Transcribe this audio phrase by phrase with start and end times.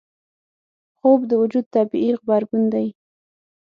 [0.97, 2.87] خوب د وجود طبیعي غبرګون دی